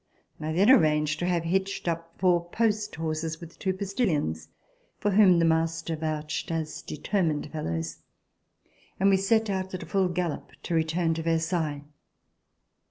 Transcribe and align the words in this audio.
I 0.39 0.51
then 0.51 0.71
arranged 0.71 1.19
to 1.19 1.27
have 1.27 1.43
hitched 1.43 1.87
up 1.87 2.15
four 2.17 2.49
post 2.49 2.95
horses 2.95 3.39
with 3.39 3.59
two 3.59 3.71
postilions, 3.71 4.49
for 4.97 5.11
whom 5.11 5.37
the 5.37 5.45
master 5.45 5.95
vouched 5.95 6.49
as 6.51 6.81
determined 6.81 7.51
fellows, 7.51 7.99
and 8.99 9.11
we 9.11 9.17
set 9.17 9.47
out 9.47 9.75
at 9.75 9.83
a 9.83 9.85
full 9.85 10.07
gallop 10.07 10.53
to 10.63 10.73
return 10.73 11.13
to 11.13 11.21
Versailles. 11.21 11.83